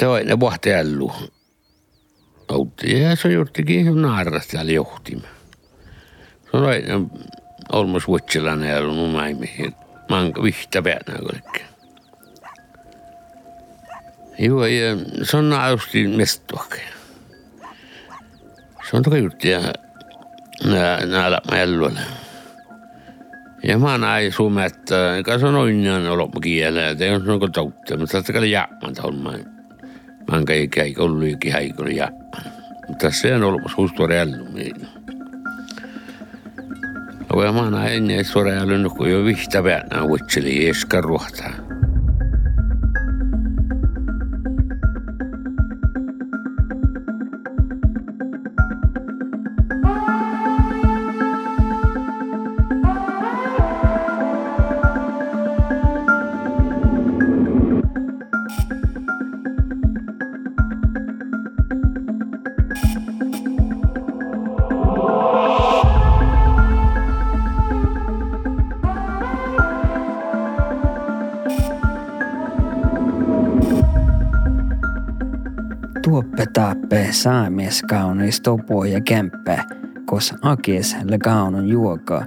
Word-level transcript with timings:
se 0.00 0.06
oli 0.06 0.24
ne 0.24 0.40
vahti 0.40 0.74
ällu. 0.74 1.12
Oltiin 2.48 3.02
ja 3.02 3.16
se 3.16 3.32
juurikin 3.32 4.02
naarrastajalla 4.02 4.72
johtimme. 4.72 5.28
Se 6.50 6.56
oli 6.56 6.82
ne 6.82 7.20
olmas 7.72 8.08
vuotsilainen 8.08 8.74
ällu 8.74 8.94
mun 8.94 9.10
maimihin. 9.10 9.74
Manka 10.08 10.42
vihta 10.42 10.82
päänä 10.82 11.18
kaikki. 11.30 11.62
Joo, 14.38 14.66
ja 14.66 14.96
se 15.22 15.36
on 15.36 15.50
naarusti 15.50 16.08
mestuakin. 16.08 16.80
Se 18.90 18.96
on 18.96 19.02
toki 19.02 19.18
juuri 19.18 19.50
ja 19.50 19.60
näillä 21.06 21.40
älluilla. 21.52 22.00
Ja 23.62 23.78
mä 23.78 23.98
näin 23.98 24.32
suomet, 24.32 24.74
että 25.18 25.38
se 25.38 25.46
on 25.46 25.54
oinnan 25.54 26.06
oloppa 26.06 26.40
kielellä, 26.40 26.88
että 26.88 27.04
ei 27.04 27.10
ole 27.10 27.50
tautta, 27.52 27.96
mutta 27.96 28.22
se 28.22 28.38
on 28.38 28.50
jäämään 28.50 28.94
tuolla 28.94 29.59
Mä 30.30 30.36
en 30.36 30.44
käy 30.44 30.66
käy 30.66 30.92
kolluikin 30.92 31.52
häikön 31.52 31.96
jäämään. 31.96 32.52
Mutta 32.88 33.10
se 33.10 33.34
on 33.34 33.42
ollut 33.42 33.72
suustu 33.74 34.06
reallumia. 34.06 34.74
Ja 37.44 37.52
mä 37.52 37.70
näin 37.70 37.92
ennen 37.92 38.24
suoraan 38.24 38.90
kun 38.96 39.10
jo 39.10 39.24
vihtä 39.24 39.62
päänä 39.62 40.08
vuotseli 40.08 40.68
eska 40.68 41.00
ruohtaa. 41.00 41.69
Saamies 77.70 77.82
kaunis 77.82 78.40
topo 78.40 78.84
ja 78.84 79.00
kämppä, 79.00 79.64
kos 80.04 80.34
akes 80.42 80.96
le 81.04 81.18
kaunon 81.18 81.68
juoka, 81.68 82.24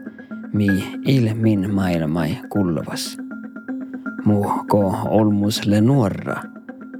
mi 0.53 0.67
ilmin 1.05 1.73
maailmai 1.73 2.37
kulvas. 2.49 3.17
Muhko 4.25 4.95
olmus 5.09 5.65
le 5.65 5.81
nuorra, 5.81 6.35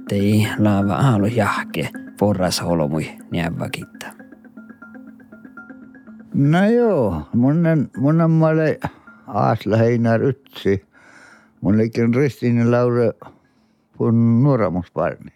tei 0.08 0.46
laava 0.58 0.94
aalo 0.94 1.26
jahke, 1.26 1.88
porras 2.18 2.62
holmui 2.62 3.12
näväkitta. 3.32 4.06
No 6.34 6.70
joo, 6.70 7.22
monen, 7.32 7.90
monen 7.96 8.30
malle 8.30 8.78
aasla 9.26 9.76
heinär 9.76 10.22
ytsi. 10.22 10.84
Mullekin 11.60 12.14
Ristiinen 12.14 12.70
Laure 12.70 13.12
on 13.98 14.42
nuoramusparni. 14.42 15.32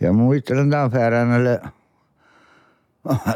Ja 0.00 0.12
muistan 0.12 0.70
tämän 0.70 0.90
päivänä, 0.90 1.72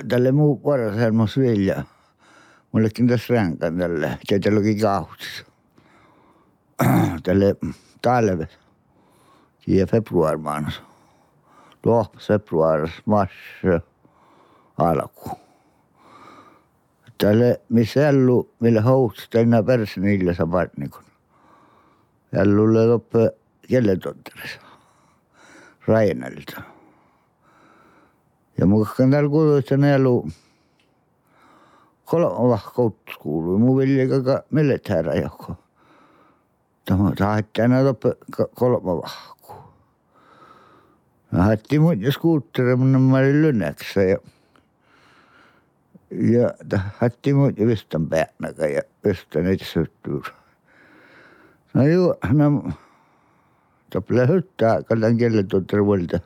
tälle 0.08 0.32
muu 0.32 0.56
paraselmo 0.56 1.26
sveglia. 1.26 1.84
Mullekin 2.72 3.08
tässä 3.08 3.34
ränkän 3.34 3.78
tälle, 3.78 4.18
tietenkin 4.26 4.80
kauhtis. 4.80 5.44
Tälle 7.22 7.56
talves, 8.02 8.58
tiedä 9.64 9.86
februarmaanus. 9.86 10.82
Tuo 11.82 11.96
noh, 11.96 12.12
februaris, 12.18 12.92
mars, 13.06 13.32
alku. 14.78 15.30
Tälle 17.18 17.60
misellu, 17.68 18.50
mille 18.60 18.80
houts 18.80 19.28
tänne 19.30 19.62
pärsinille 19.62 20.34
sabatnikon. 20.34 21.04
Jällulle 22.32 22.86
loppe 22.86 23.30
kelle 23.68 23.96
totterissa 23.96 24.69
laieneda. 25.92 26.62
ja 28.58 28.66
ma 28.66 28.76
endal 29.00 29.28
kujutan 29.28 29.84
jälle 29.84 30.08
kolmavahkaut 32.04 32.96
oh, 33.08 33.18
kuuluu 33.22 33.58
mu 33.58 33.76
viljaga 33.78 34.22
ka 34.24 34.42
millet 34.50 34.90
ära 34.90 35.14
joku. 35.14 35.54
Tämä 36.84 37.12
tahti 37.18 37.62
aina 37.62 37.76
kolmavahku. 38.54 39.54
Mä 41.30 41.42
hattin 41.42 41.82
mun 41.82 42.02
ja 42.02 42.12
skuutteri, 42.12 42.76
mun 42.76 43.00
mä 43.00 43.16
olin 43.16 43.42
lynnäksä 43.42 44.02
ja 44.02 44.18
ja 46.10 46.78
hattin 46.98 47.36
mun 47.36 47.54
ja 47.56 47.66
vistan 47.66 48.08
päänäkä 48.08 48.66
ja 48.66 48.82
vistan 49.04 49.46
itse 49.46 49.80
No 51.74 51.86
juu, 51.86 52.14
no 52.32 52.72
tuleb 53.98 54.30
hütta, 54.30 54.80
kannan 54.88 55.18
kella 55.18 55.42
tutra 55.48 55.82
võlda. 55.84 56.20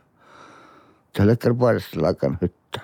ta 1.15 1.25
läkab 1.25 1.59
paarist 1.59 1.97
lagan 1.97 2.37
hütta. 2.43 2.83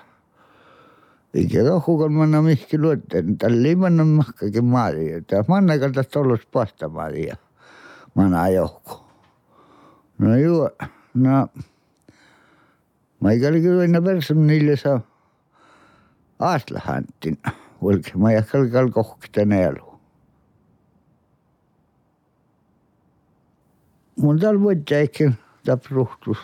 ikka 1.34 1.66
rohkem 1.68 2.06
on 2.06 2.16
mõnda 2.20 2.40
miski 2.42 2.78
loota, 2.78 3.22
tal 3.38 3.66
ei 3.66 3.76
mõnda 3.76 4.06
mahkagi 4.06 4.62
Maarja, 4.62 5.20
ta 5.26 5.44
mõnda 5.48 5.92
ta 5.92 6.04
tolus 6.04 6.46
paasta 6.52 6.88
Maarja, 6.88 7.36
mõnda 8.16 8.46
johku. 8.54 9.02
no 10.18 10.36
ju, 10.38 10.66
no 11.14 11.44
ma 13.20 13.32
igal 13.36 13.56
juhul 13.60 13.82
võin 13.82 14.02
pärast 14.04 14.34
neile 14.34 14.76
saa 14.80 15.00
aastla 16.40 16.80
antin, 16.88 17.36
olge 17.80 18.16
ma 18.16 18.32
ei 18.32 18.40
hakka 18.40 18.64
ka 18.72 18.86
kohkida 18.96 19.44
neelu. 19.44 19.89
Mun 24.16 24.38
täällä 24.38 24.60
vuotteikin 24.60 25.34
tapruhtus. 25.64 26.38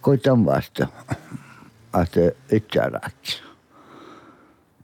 Koitan 0.00 0.46
vasta. 0.46 0.86
Ahte 1.92 2.36
itseäräksi. 2.52 3.42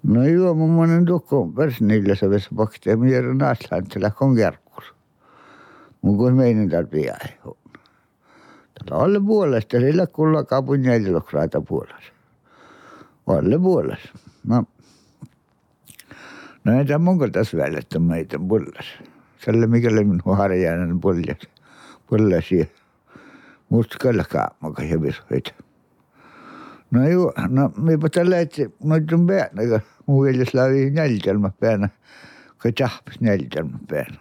No 0.02 0.24
joo, 0.24 0.54
mun 0.54 0.70
monen 0.70 1.04
tukko 1.04 1.46
persnille 1.56 2.16
se 2.16 2.30
vesi 2.30 2.48
pakte 2.56 2.96
mieren 2.96 3.38
naaslaan, 3.38 3.82
että 3.82 4.00
lähkon 4.00 4.36
kerkkus. 4.36 4.84
Mun 6.02 6.16
kuin 6.16 6.34
meinin 6.34 6.70
täällä 6.70 6.88
pian. 6.88 7.18
Tällä 8.74 9.02
alle 9.02 9.20
puolesta, 9.26 9.80
sillä 9.80 10.06
kulla 10.06 10.44
kaupun 10.44 10.84
jäljilokraita 10.84 11.60
puolesta. 11.60 12.12
Alle 13.26 13.58
puolesta. 13.58 14.08
No. 14.46 14.64
No 16.64 16.78
ei 16.78 16.84
tämä 16.84 17.04
mun 17.04 17.32
tässä 17.32 17.56
välittä 17.56 17.98
meitä 17.98 18.38
puolesta 18.48 19.09
selle 19.44 19.66
mikäli 19.66 20.04
minun 20.04 20.36
harjainen 20.36 21.00
puljas, 21.00 21.48
pullasi. 22.06 22.72
Musta 23.68 23.96
kyllä 24.00 24.24
kaamakas 24.32 24.84
ja 24.84 25.02
vishoita. 25.02 25.52
No 26.90 27.08
joo, 27.08 27.32
no 27.48 27.72
miipä 27.76 28.08
tällä 28.08 28.38
että 28.38 28.62
noitun 28.84 29.26
päänä, 29.26 29.62
kun 29.68 29.80
muu 30.06 30.22
veljes 30.22 30.54
lävi 30.54 30.90
näljelmä 30.90 31.50
päänä, 31.60 31.88
kun 32.62 32.74
tahpis 32.74 33.20
näljelmä 33.20 33.78
päänä. 33.88 34.16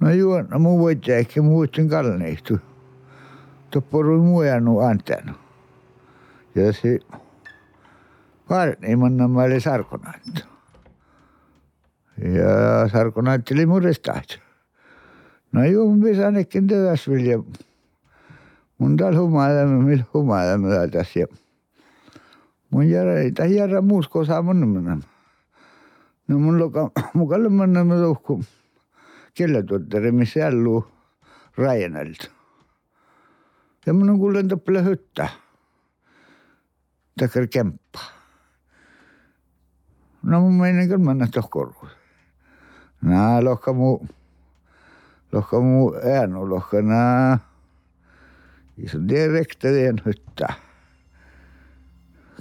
No 0.00 0.10
joo, 0.10 0.42
no 0.42 0.58
muu 0.58 0.78
voit 0.78 1.08
ehkä 1.08 1.42
muu 1.42 1.58
voitsin 1.58 1.88
kalneistu. 1.88 2.58
Topporui 3.70 4.18
muu 4.18 4.42
jäänu 4.42 4.78
antenu. 4.78 5.32
Ja 6.54 6.72
se 6.72 6.98
varni 8.50 8.96
mä 8.96 9.42
olin 9.42 9.60
sarkonaittu. 9.60 10.40
Ja 12.20 12.88
Sarko 12.88 13.22
näytteli 13.22 13.66
murestaat. 13.66 14.40
No 15.52 15.64
juu, 15.64 15.96
mä 15.96 16.06
sanekin 16.16 16.66
työs 16.66 17.08
vilja. 17.08 17.42
Mun 18.78 18.96
täällä 18.96 19.18
humailemme, 19.20 19.84
millä 19.84 20.04
humailemme 20.14 20.88
tässä. 20.88 21.20
Ja 21.20 21.26
mun 22.70 22.90
järä, 22.90 23.14
ei 23.14 23.32
tähän 23.32 23.54
järä 23.54 23.80
muusko 23.80 24.24
saa 24.24 24.42
mun 24.42 24.68
mennä. 24.68 24.98
No 26.28 26.38
mun 26.38 26.58
loka, 26.58 26.90
mukalle 27.14 27.48
mennä 27.48 27.84
mä 27.84 27.94
tuhku. 27.94 28.44
Kellä 29.34 29.62
tuottari, 29.62 30.12
missä 30.12 30.46
älluu 30.46 30.86
Rajanelta. 31.56 32.30
Ja 33.86 33.92
mun 33.92 34.10
on 34.10 34.18
kuulen 34.18 34.48
toppele 34.48 34.84
hyttä. 34.84 35.28
Takar 37.18 37.46
kemppa. 37.46 38.00
No 40.22 40.40
mun 40.40 40.60
kyllä 40.88 40.98
mennä 40.98 41.28
tohkoruun. 41.32 41.99
Nää 43.02 43.44
lohka 43.44 43.72
mu, 43.72 44.06
lohka 45.32 45.60
mu 45.60 45.92
äänu 45.94 46.50
lohka 46.50 46.82
nää. 46.82 47.38
Iso 48.78 48.98
direkta 49.08 49.68
den 49.68 50.02
hytta. 50.06 50.52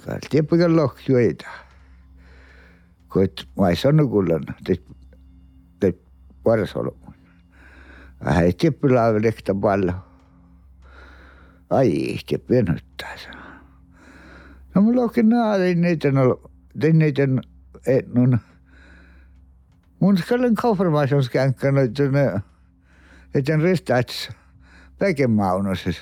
Kalti 0.05 0.41
pikan 0.41 0.75
lohki 0.75 1.13
veitä. 1.13 1.47
Koit 3.07 3.47
sano 3.73 4.07
kullan, 4.07 4.45
te, 4.63 4.75
te 5.79 5.93
paras 6.43 6.75
olo. 6.75 6.97
Vähän 8.25 8.53
tippilaa 8.57 9.13
lekta 9.21 9.55
paljon. 9.55 10.01
Ai 11.69 11.89
ihti 11.89 12.37
pienhyttää 12.37 13.17
se. 13.17 13.29
No 14.75 14.81
mulla 14.81 15.01
onkin 15.01 15.29
naadin 15.29 15.81
niitä 15.81 16.11
no, 16.11 16.41
tein 16.79 16.99
niitä 16.99 17.21
etnun. 17.87 18.39
Mun 19.99 20.17
skallen 20.17 20.55
kauformaisonskänkkä 20.55 21.67
että 21.83 22.11
ne, 22.11 22.41
että 23.33 23.57
ne 23.57 23.63
ristaats 23.63 24.29
päkemaunosis. 24.99 26.01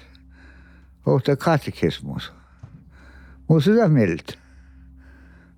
Ohta 1.06 1.36
katekismus. 1.36 2.34
Mun 3.48 3.62
sitä 3.62 3.88
miltä. 3.88 4.34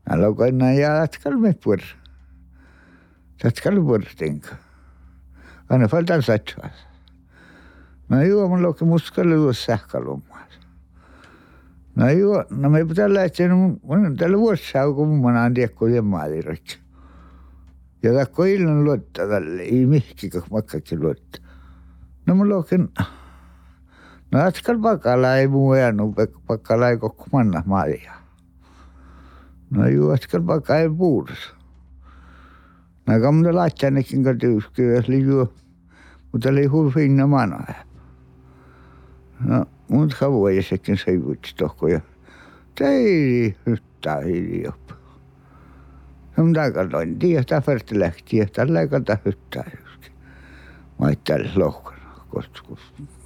Mä 0.09 0.21
lokoin 0.21 0.57
näin 0.57 0.81
ja 0.81 0.95
jatkal 0.95 1.37
me 1.37 1.53
pur. 1.63 1.79
Jatkal 3.43 3.81
pur 3.81 4.01
tinka. 4.17 4.55
Aina 5.69 5.87
faltan 5.87 6.23
satsuas. 6.23 6.87
No 8.09 8.23
joo, 8.23 8.47
mun 8.47 8.63
lokoin 8.63 8.89
muskalle 8.89 9.37
luos 9.37 9.65
sähkälummaas. 9.65 10.59
No 11.95 12.09
joo, 12.09 12.45
no 12.49 12.69
me 12.69 12.85
pitää 12.85 13.13
lähteä, 13.13 13.47
no 13.47 13.55
mun 13.83 14.17
tällä 14.17 14.37
vuossa 14.37 14.93
kun 14.95 15.07
mun 15.07 15.37
on 15.37 15.53
tiekko 15.53 15.87
jemmaaliroikki. 15.87 16.88
ja 18.01 18.13
такой 18.13 18.65
он 18.65 18.87
лотта 18.87 19.27
дали, 19.27 19.65
и 19.65 19.85
мягкий, 19.85 20.29
как 20.29 20.49
макаки 20.49 20.95
лотта. 20.95 21.39
No 22.25 22.35
mul 22.35 22.51
onkin, 22.51 22.89
no 24.31 24.39
äsken 24.39 24.81
pakala 24.81 25.37
ei 25.37 25.47
muu 25.47 25.73
jäänud, 25.73 26.13
pakala 26.47 26.89
ei 26.89 26.97
kokku 26.97 27.29
panna 27.29 27.63
marja. 27.65 28.13
no 29.71 29.87
ju 29.87 30.11
äsken 30.13 30.45
pakala 30.45 30.79
ei 30.79 30.89
puudus. 30.89 31.55
no 33.07 33.13
aga 33.15 33.31
mul 33.31 33.55
lahtjanekin 33.55 34.23
ka 34.23 34.33
tüüski, 34.33 34.85
oli 34.99 35.19
ju, 35.23 35.47
mul 36.33 36.47
oli 36.51 36.65
hull 36.65 36.91
hinna 36.95 37.27
mana. 37.27 37.65
no 39.39 39.65
mul 39.89 40.13
ka 40.19 40.29
võis 40.29 40.71
ikka 40.71 40.93
sõivutis 40.93 41.57
tohku 41.57 41.87
ja 41.87 42.01
ta 42.77 42.93
ei, 42.93 43.55
ta 44.01 44.21
ei 44.21 44.63
jõua. 44.63 44.98
Mitä 46.43 46.71
katsoin, 46.71 47.19
tiedä, 47.19 47.43
tämä 47.43 47.61
färti 47.61 47.99
lähti 47.99 48.37
ja 48.37 48.45
tällä 48.45 48.81
ei 48.81 48.87
kata 48.87 49.17
hyttää 49.25 49.71
juskin. 49.83 50.13
Mä 50.99 51.09
ei 51.09 51.15
tällä 51.15 51.51
lohkana, 51.55 52.13
koska 52.29 52.61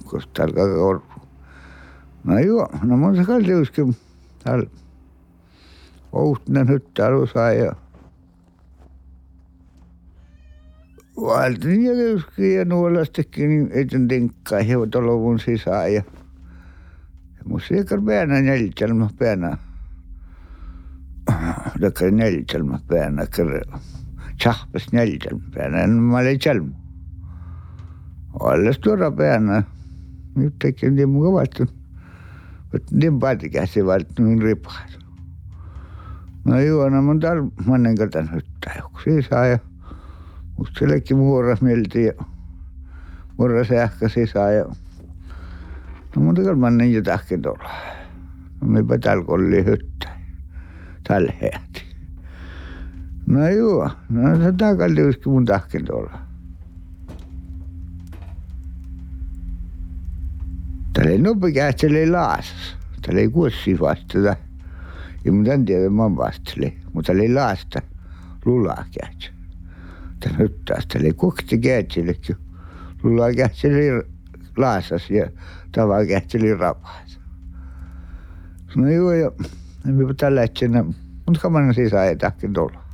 koska 0.04 0.30
tällä 0.34 0.74
korvu. 0.78 1.14
No 2.24 2.38
joo, 2.38 2.68
no 2.82 2.96
mun 2.96 3.16
se 3.16 3.24
kalli 3.24 3.50
juskin 3.50 3.96
täällä 4.44 4.70
Ouhtinen 6.12 6.68
hyttää 6.68 7.10
rusaa 7.10 7.52
ja 7.52 7.72
Valtin 11.16 11.84
ja 11.84 12.10
juskin 12.10 12.54
ja 12.54 12.64
nuolastakin 12.64 13.48
niin 13.48 13.70
etten 13.72 14.08
tinkkaa 14.08 14.62
hevotoluvun 14.62 15.38
sisään 15.38 15.94
ja 15.94 16.02
mun 17.44 17.60
siekar 17.60 18.00
päänä 18.02 18.40
neljälmä 18.40 19.08
päänä. 19.18 19.58
Takai 21.80 22.10
neljälmä 22.10 22.78
päänä 22.86 23.26
kerran. 23.36 23.80
Tsahpas 24.38 24.92
neljälmä 24.92 25.44
päänä, 25.54 25.78
en 25.78 25.90
mä 25.90 26.18
olin 26.18 26.38
tjelmä. 26.38 26.74
Alles 28.40 28.78
tuoda 28.78 29.10
päänä. 29.10 29.62
Nyt 30.34 30.54
tekee 30.62 30.90
niin 30.90 31.08
mukavasti. 31.08 31.62
Mutta 32.72 32.88
niin 32.92 33.18
patikäsi 33.18 33.86
valttu 33.86 34.22
niin 34.22 34.42
ripaat. 34.42 34.98
No 36.44 36.60
joo, 36.60 36.88
no 36.88 37.02
mun 37.02 37.20
mannen 37.66 37.96
katan 37.96 38.30
hyttää 38.32 38.74
joku 38.76 38.98
sisään 39.04 39.50
ja 39.50 39.58
musta 40.58 40.78
sellekin 40.78 41.16
muoras 41.16 41.62
mielti 41.62 42.04
ja 42.04 42.12
muoras 43.38 43.68
sähkö 43.68 44.08
sisään 44.08 44.56
ja 44.56 44.64
No 46.16 46.32
kyllä 46.34 46.56
mä 46.56 46.70
niin 46.70 46.94
jotakin 46.94 47.42
tuolla. 47.42 47.70
No 48.60 48.68
mipä 48.68 48.98
täällä 48.98 49.24
kolli 49.24 49.64
hyttä. 49.64 50.13
Tällä 51.08 51.32
heäti. 51.40 51.84
No 53.26 53.48
joo, 53.48 53.90
no 54.08 54.36
se 54.36 54.52
takalli 54.52 55.08
uski 55.08 55.28
mun 55.28 55.44
tahkin 55.44 55.84
tuolla. 55.84 56.18
Täällä 60.92 61.12
ei 61.12 61.18
nope 61.18 61.52
kähtseli 61.52 62.10
laasas. 62.10 62.76
Täällä 63.02 63.20
ei 63.20 63.28
kuossi 63.28 63.80
vastata. 63.80 64.36
Ja 65.24 65.32
mun 65.32 65.44
tän 65.44 65.64
tiedä 65.64 65.90
mä 65.90 66.16
vasteli. 66.16 66.78
Mutta 66.92 67.06
täällä 67.06 67.22
ei 67.22 67.34
laasta 67.34 67.82
lulaa 68.44 68.84
kähtsä. 69.00 69.30
Täällä 70.20 70.38
nyt 70.38 70.64
taas 70.64 70.86
täällä 70.86 71.06
ei 71.06 71.12
kuokti 71.12 71.58
kähtselikin. 71.58 72.36
Lulaa 73.02 73.34
kähtseli 73.34 74.02
laasas 74.56 75.10
ja 75.10 75.30
tava 75.72 76.06
kähtseli 76.06 76.54
rapaat. 76.54 77.20
No 78.76 78.90
joo, 78.90 79.12
ja 79.12 79.30
minä 79.92 80.14
tällä 80.14 80.40
hetkellä, 80.40 80.82
mutta 81.26 81.40
kamanen 81.40 81.74
sisään 81.74 82.08
ei 82.08 82.16
tahkin 82.16 82.52
tulla. 82.52 82.84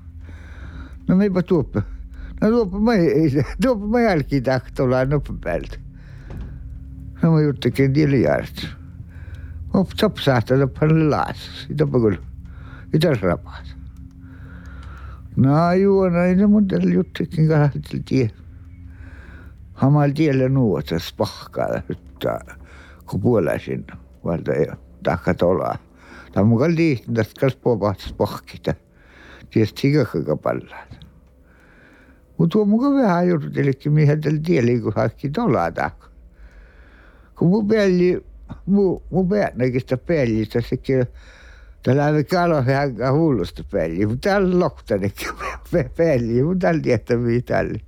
No 1.08 1.16
minäpä 1.16 1.42
tuoppa. 1.42 1.82
No 2.40 2.48
tuoppa 2.48 2.78
mä 2.78 2.92
ei, 2.94 3.30
tuoppa 3.62 3.86
mä 3.86 4.00
jälkiin 4.00 4.42
tahtolla 4.42 5.04
noppa 5.04 5.34
päältä. 5.44 5.78
No 7.22 7.32
mä 7.32 7.40
juttukin 7.40 7.92
tilijärjestys. 7.92 8.76
Op 9.74 9.88
top 10.00 10.16
sahta 10.16 10.54
paljon 10.80 11.10
laasas. 11.10 11.66
Itapa 11.70 12.00
kyllä. 12.00 12.18
Itäs 12.94 13.22
rapaat. 13.22 13.76
No 15.36 15.72
joo, 15.72 16.08
no 16.08 16.22
ei 16.22 16.36
ne 16.36 16.46
mun 16.46 16.68
tällä 16.68 16.94
juttukin 16.94 17.48
kahdelta 17.48 17.98
tie. 18.04 18.30
Hamal 19.72 20.10
tielle 20.14 20.48
nuota 20.48 20.98
spahkaa 20.98 21.82
hyttää 21.88 22.40
kun 23.10 23.20
puoleisin 23.20 23.86
valta 24.24 24.52
ei 24.52 24.66
tahka 25.02 25.34
tolaa. 25.34 25.78
Mukaan 26.44 26.76
liihtin 26.76 27.14
tästä 27.14 27.40
kas 27.40 27.56
puopahtas 27.56 28.12
pohkita. 28.12 28.74
Ties 29.50 29.72
sikakka 29.76 30.36
pallaa. 30.36 30.84
Mutta 32.38 32.64
mukaan 32.64 32.94
vähän 32.94 33.28
jututelikin, 33.28 33.92
mihin 33.92 34.20
tällä 34.20 34.40
tieli, 34.46 34.80
kun 34.80 34.92
hakki 34.96 35.30
tolaa 35.30 35.72
tahka. 35.72 36.06
Kun 37.38 37.48
mun 37.48 37.68
peli, 37.68 38.26
mun, 38.66 39.02
mun 39.10 39.28
päänäkin 39.28 39.80
sitä 39.80 39.96
pelistä 39.96 40.60
sekin 40.60 41.06
Täällä 41.82 42.06
on 42.06 42.24
kalo 42.24 42.62
hänkä 42.62 43.12
hullusta 43.12 43.64
peliä, 43.70 44.06
mutta 44.06 44.28
täällä 44.28 44.54
on 44.54 44.60
lohtanikin 44.60 45.28
peliä, 45.96 46.44
mutta 46.44 46.58
täällä 46.60 46.80
tietää 46.82 47.16
mitä 47.16 47.46
täällä. 47.46 47.78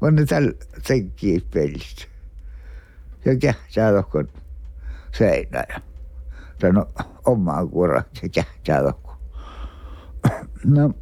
Mä 0.00 0.08
oon 0.08 0.26
täällä 0.28 0.52
senkin 0.86 1.42
pelistä. 1.54 2.04
Ja 3.24 3.36
kähtää 3.36 3.94
lohkon 3.94 4.28
seinä 5.12 5.64
ottanut 6.58 6.88
omaa 7.26 7.66
kuoraksi 7.66 8.28
tähtää 8.28 8.80
joku. 8.80 9.10
No, 10.64 10.92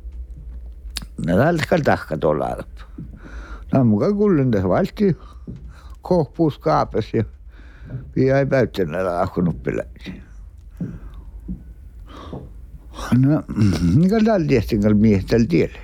no 1.26 1.36
talskal 1.36 1.80
tahka 1.84 2.18
tuolla 2.18 2.46
alappu. 2.46 2.82
No 3.72 3.84
muka 3.84 4.12
kullin 4.12 4.50
tässä 4.50 4.68
valti 4.68 5.16
kohpuus 6.02 6.58
kaapas 6.58 7.14
ja 7.14 7.24
ja 8.16 8.38
ei 8.38 8.46
päättänyt 8.46 9.02
laahkunut 9.02 9.62
peläisiä. 9.62 10.22
No, 13.18 13.42
niin 13.96 14.24
taltiestin 14.24 14.82
kal 14.82 14.94
miehtän 14.94 15.48
tielle. 15.48 15.78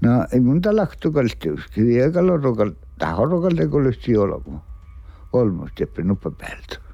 No, 0.00 0.26
ei 0.32 0.40
mun 0.40 0.62
talahtu 0.62 1.12
kaltiuskin, 1.12 2.00
eikä 2.00 2.26
lorokal, 2.26 2.70
tahorokal 2.98 3.54
tekolysti 3.56 4.16
olemu. 4.16 4.58
Olmusti, 5.32 5.88
nuppa 6.04 6.30
päältä. 6.30 6.87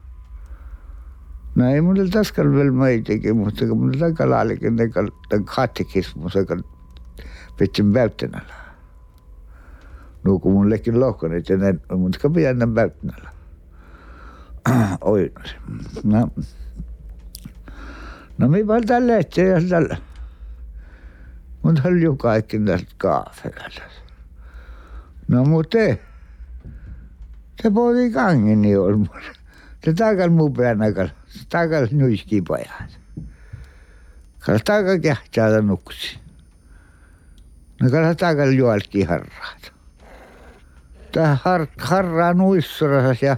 No 1.54 1.70
ei 1.70 1.80
mun 1.80 2.11
taskal 2.11 2.52
vielä 2.52 2.70
meitikin, 2.70 3.37
mutta 3.37 3.66
kun 3.66 3.78
mun 3.78 3.99
takalla 3.99 4.40
olikin 4.40 4.76
ne 4.76 4.90
tämän 5.28 5.44
katekismus, 5.44 6.34
joka 6.34 6.56
petsin 7.58 7.92
päyttänällä. 7.92 8.54
No 10.25 10.38
kun 10.38 10.52
mun 10.52 10.70
lekin 10.70 11.00
lohkon, 11.00 11.32
että 11.32 11.56
ne, 11.56 11.75
mutta 11.96 12.18
kun 12.23 12.32
pidän 12.32 12.75
päyttänällä. 12.75 13.30
Oi, 15.00 15.32
no. 16.04 16.28
No 18.38 18.49
mi 18.49 18.64
paljon 18.64 18.87
tällä 18.87 19.12
ja 19.12 19.23
tällä. 19.68 19.96
Mutta 21.62 21.82
oli 21.84 22.02
jo 22.02 22.16
kaikki 22.16 22.58
tästä 22.58 22.94
kaafekalta. 22.99 23.82
No 25.28 25.44
mutta 25.44 25.78
se 27.62 27.70
poti 27.75 28.11
kangin 28.11 28.62
niin 28.62 28.80
oli 28.80 28.96
mun. 28.96 29.08
tagal 29.93 30.31
mu 30.31 30.49
peanagal, 30.49 31.11
tagal 31.49 31.88
nuiski 31.93 32.41
pojad. 32.41 32.97
kala 34.41 34.59
taga 34.59 34.99
kehtjada 34.99 35.61
nuksi. 35.61 36.19
no 37.81 37.91
kala 37.91 38.14
tagal 38.14 38.55
joalti 38.57 39.05
harrad. 39.05 39.71
ta 41.12 41.35
har-, 41.45 41.69
harra 41.79 42.33
nuissuras 42.33 43.23
ja 43.23 43.37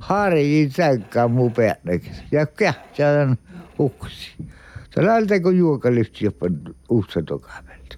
harji 0.00 0.68
tägga 0.74 1.28
mu 1.28 1.50
peanagas 1.50 2.22
ja 2.32 2.46
kehtjada 2.46 3.36
uksi. 3.78 4.48
tal 4.90 5.08
on 5.08 5.26
tegu 5.26 5.50
juuga 5.50 5.90
lihtsalt 5.90 6.74
uudse 6.90 7.22
tuga 7.22 7.62
pealt. 7.66 7.93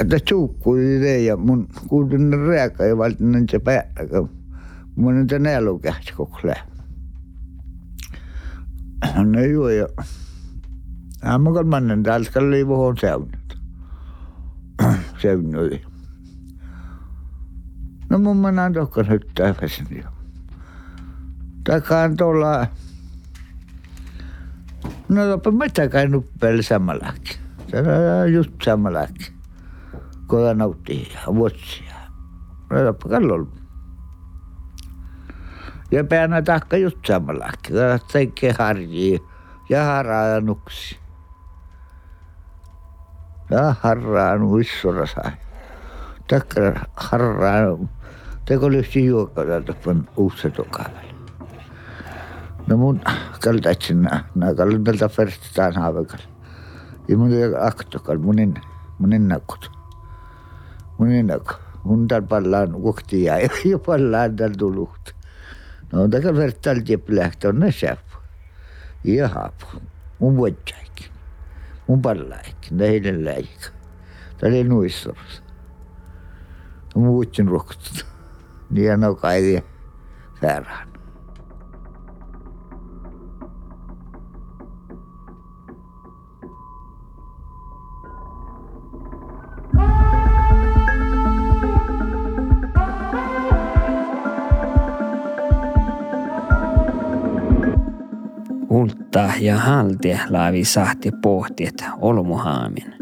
Että 0.00 0.18
suukkui 0.28 0.96
idee 0.96 1.20
ja 1.20 1.36
mun 1.36 1.68
kuulin 1.88 2.32
rääkä 2.46 2.84
ja 2.84 2.98
valtin 2.98 3.46
se 3.50 3.58
päällä. 3.58 4.28
Mun 4.96 5.18
on 5.18 5.26
tänne 5.26 5.54
elukähti 5.54 6.12
koko 6.16 6.38
No 9.14 9.40
joo 9.40 9.68
ja 9.68 9.88
Aamu 11.22 11.52
kolmannen 11.52 12.02
täältä 12.02 12.30
kalli 12.30 12.66
vuohon 12.66 12.96
seunut. 12.96 13.58
Seunui. 15.22 15.80
No 18.10 18.18
mun 18.18 18.36
mä 18.36 18.52
tokko 18.74 19.02
nyt 19.02 19.26
täysin 19.34 19.86
jo. 19.90 20.10
Takaan 21.64 22.16
tuolla 22.16 22.66
No 25.08 25.24
jopa 25.24 25.50
mitä 25.50 25.88
kai 25.88 26.08
nuppeli 26.08 26.62
samalaki. 26.62 27.38
Se 27.70 27.76
on 28.22 28.32
just 28.32 28.50
samalaki. 28.64 29.37
Koda 30.28 30.54
nautti 30.54 31.08
ja 31.14 31.34
vuotsia. 31.34 31.94
No 32.70 32.78
jopa 32.78 33.08
kallon. 33.08 33.52
Ja 35.90 36.04
päänä 36.04 36.42
takka 36.42 36.76
just 36.76 36.98
samalaki. 37.06 37.72
Koda 37.72 37.98
teikke 38.12 38.54
harjii 38.58 39.22
ja 39.68 39.84
haraa 39.84 40.26
ja 40.26 40.40
nuksi. 40.40 40.98
Ja 43.50 43.74
harraa 43.80 44.36
nuissora 44.36 45.06
sai. 45.06 45.32
Takka 46.28 46.60
harraa. 46.96 47.78
Teko 48.44 48.70
lyhti 48.70 49.06
juokka 49.06 49.44
täältä 49.44 49.74
uussa 50.16 50.50
tokavalla. 50.50 51.00
No 52.66 52.76
mun 52.76 53.00
kaltaitsin 53.44 54.02
nää 54.34 54.54
kallin 54.54 54.84
tältä 54.84 55.08
ferstaan 55.08 55.74
haavekal. 55.74 56.20
Ja 57.08 57.16
mun 57.16 57.30
aktokal, 57.60 58.18
munin, 58.18 58.54
munin 58.98 59.28
nakut. 59.28 59.77
Munin 60.98 61.26
nakut. 61.26 61.68
Mun 61.84 62.08
täällä 62.08 62.26
pallaan 62.26 62.74
ukti 62.74 63.24
ja 63.24 63.34
jo 63.64 63.78
pallaan 63.78 64.36
täällä 64.36 64.56
tuluht. 64.58 65.10
No 65.92 66.08
takal 66.08 66.36
vertaal 66.36 66.80
tiep 66.84 67.08
lähtö 67.08 67.48
on 67.48 67.60
ne 67.60 67.72
säppu. 67.72 68.16
Ja 69.04 69.28
haapu. 69.28 69.66
Mun 70.18 70.36
vuotsaikin. 70.36 71.06
Mun 71.86 72.02
pallaikin. 72.02 72.76
Näiden 72.76 73.24
läikö. 73.24 73.70
Täällä 74.38 74.56
ei 74.56 74.64
nuissorsa. 74.64 75.42
Mun 76.94 77.06
vuotsin 77.06 77.48
ruokuttu. 77.48 77.90
Niin 78.70 78.86
ja 78.86 78.96
no 78.96 79.14
kai 79.14 79.62
väärään. 80.42 80.87
Ultta 99.18 99.38
ja 99.40 99.56
halti 99.56 100.18
laavi 100.28 100.64
sahti 100.64 101.12
pohtiet 101.22 101.84
olmuhaamin. 102.00 102.94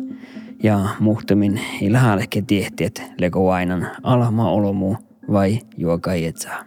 Ja 0.63 0.79
muhtumin 1.01 1.61
ilhaaleke 1.81 2.43
tiehtiet 2.43 3.03
lego 3.19 3.51
ainan 3.51 3.91
alama 4.03 4.51
olmu 4.51 4.97
vai 5.33 5.59
juoka 5.77 6.13
etsaa. 6.13 6.65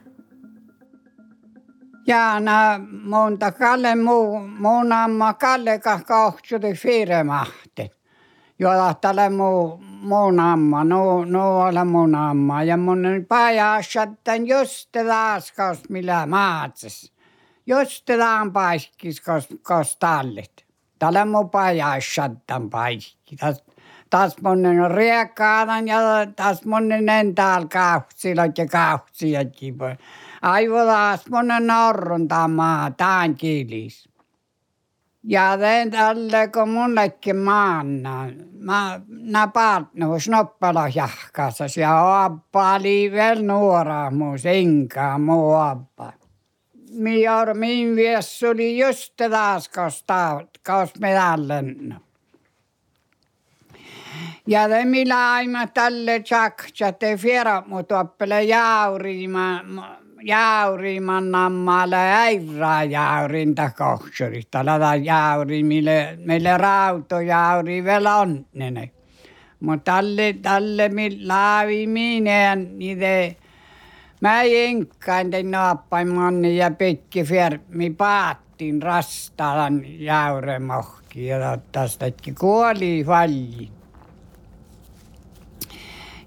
Ja 2.07 2.39
na 2.39 2.79
monta 3.03 3.51
kalle 3.51 3.95
muu, 3.95 4.39
muun 4.39 4.91
amma 4.91 5.33
kalle 5.33 5.79
kahtuuti 5.79 6.73
firmahti. 6.73 7.91
Jolla 8.59 8.93
tälle 8.93 9.29
muu, 9.29 9.83
muun 10.01 10.39
amma, 10.39 10.83
no, 10.83 11.25
no 11.25 11.59
ole 11.61 11.83
mun 11.83 12.15
amma. 12.15 12.63
Ja 12.63 12.77
mun 12.77 13.03
pajasattan 13.27 14.47
just 14.47 14.95
raskaus 14.95 15.89
millä 15.89 16.25
maatsis. 16.25 17.18
Just 17.69 18.05
tämän 18.05 18.53
paiskis 18.53 19.21
kos, 19.21 19.47
kos 19.63 19.97
tallit. 19.97 20.65
Tällä 20.99 21.25
mun 21.25 21.49
pajasattan 21.49 22.69
paiski. 22.69 23.35
Tas, 23.35 23.63
tas 24.09 24.41
monen 24.41 24.91
riekaanan 24.91 25.87
ja 25.87 25.99
tas 26.35 26.65
monen 26.65 27.09
entäal 27.09 27.65
kauhsilot 27.65 28.57
ja 28.57 28.65
kauhsijatkin. 28.67 29.75
Aivolas 30.41 31.29
monen 31.29 31.67
norrun 31.67 32.27
tämä, 32.27 32.91
tämän 32.97 33.35
kiilis. 33.35 34.09
Ja 35.23 35.57
teen 35.57 35.91
tälle, 35.91 36.47
kun 36.47 36.69
mullekin 36.69 37.37
maanna. 37.37 38.27
Mä 38.59 39.01
napaat 39.09 39.93
no 39.93 40.19
snoppala 40.19 40.87
jahkassa. 40.95 41.65
Ja 41.77 42.23
appa 42.23 42.73
oli 42.73 43.11
vielä 43.11 43.41
nuora 43.41 44.11
muu, 44.11 44.37
sinkaa 44.37 45.17
muu 45.17 45.53
appa. 45.53 46.18
Mior 46.89 47.53
min 47.53 47.95
vies 47.95 48.43
oli 48.43 48.77
just 48.77 49.13
taas 49.17 49.69
kosta, 49.69 50.41
kos 50.65 50.95
me 50.99 51.17
allen. 51.17 51.95
Ja 54.47 54.67
te 54.69 54.85
millä 54.85 55.33
aima 55.33 55.67
tälle 55.67 56.19
tjaksa 56.19 56.91
te 56.91 57.17
fiera 57.17 57.63
mut 57.67 57.91
oppele 57.91 58.43
jauriima, 58.43 59.61
jauriiman 60.23 61.31
nammalle 61.31 61.95
äirää 61.95 62.83
jaurinta 62.83 63.71
kohsurista. 63.77 64.65
Lada 64.65 64.95
jauri, 64.95 65.63
mille, 65.63 66.17
meille 66.25 66.57
rautojauri 66.57 67.83
vielä 67.83 68.15
on 68.15 68.45
ne. 68.53 68.91
Mutta 69.59 69.91
tälle, 69.91 70.35
tälle 70.41 70.89
laavi 71.25 71.87
mineen 71.87 72.79
niitä 72.79 73.38
Mä 74.21 74.43
jenkkaan 74.43 75.29
tein 75.31 75.51
naappain 75.51 76.07
manni 76.07 76.57
ja 76.57 76.71
pikki 76.71 77.23
firmi 77.23 77.89
paattiin 77.89 78.81
rastaan 78.81 79.81
jauremohki 80.01 81.25
ja 81.27 81.57
tästäkin 81.71 82.35
kuoli 82.35 83.05
valli. 83.07 83.69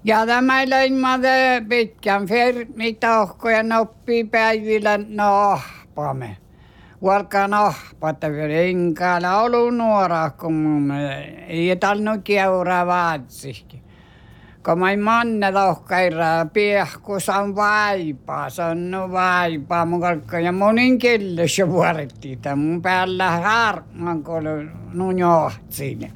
Ja 0.03 0.25
tämä 0.25 0.69
leimade 0.69 1.61
pitkän 1.69 2.27
firmi 2.27 2.93
tohko 2.93 3.49
ja 3.49 3.63
noppi 3.63 4.23
päivillä 4.23 4.99
nohpamme. 5.07 6.37
Valka 7.03 7.47
nohpata 7.47 8.31
vielä 8.31 8.53
enkällä 8.53 9.41
ollut 9.41 9.75
nuora, 9.75 10.29
kun 10.29 10.53
mun 10.53 10.91
ei 11.47 11.75
talnut 11.75 12.21
keuraa 12.23 12.87
vaatsikin 12.87 13.82
kun 14.65 14.79
mä 14.79 14.97
manne 14.97 15.51
lohkaira 15.51 16.45
piehkus 16.53 17.29
on 17.29 17.55
vaipaa, 17.55 18.49
se 18.49 18.63
on 18.63 18.91
no 18.91 19.11
vaipaa 19.11 19.85
mun 19.85 20.01
kalkka 20.01 20.39
ja 20.39 20.51
monin 20.51 20.99
kellessä 20.99 21.67
vuorettiin 21.67 22.41
tämän 22.41 22.59
mun 22.59 22.81
päällä 22.81 23.31
harman 23.31 24.23
kun 24.23 24.71
nun 24.93 25.19
johtsin. 25.19 26.13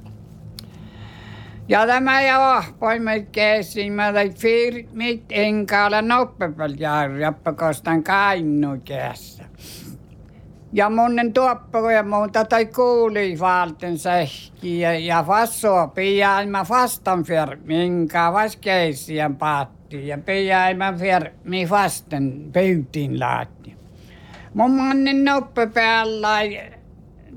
Ja 1.69 1.87
tämä 1.87 2.21
ja 2.21 2.39
vahpoimme 2.39 3.19
käsiin, 3.19 3.93
mä 3.93 4.13
tein 4.13 4.33
firmit 4.33 5.25
enkä 5.29 5.85
ole 5.85 6.01
noppepel 6.01 6.73
järjäppä, 6.77 7.53
kostan 7.53 8.03
kainnu 8.03 8.77
kässä. 8.85 9.46
Ja 10.77 10.89
monen 10.89 11.33
tuoppo 11.33 11.89
ja 11.89 12.03
muuta 12.03 12.45
tai 12.45 12.65
kuuli 12.65 13.39
valten 13.39 13.97
sähki 13.97 14.79
ja, 14.79 15.23
fassua 15.23 15.87
piaima 15.87 16.63
fastan 16.63 17.23
för 17.23 17.57
minkä 17.63 18.33
vas 18.33 18.55
keisien 18.55 19.35
paatti 19.35 20.07
ja 20.07 20.17
piaima 20.17 20.93
för 20.93 21.31
mi 21.43 21.65
fasten 21.65 22.51
pyytin 22.53 23.19
laatti. 23.19 23.75
Mun 24.53 24.71
mannen 24.71 25.25
noppe 25.25 25.67
päällä 25.67 26.39